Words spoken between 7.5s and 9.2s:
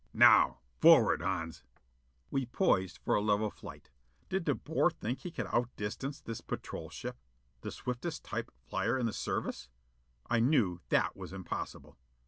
the swiftest type of flyer in the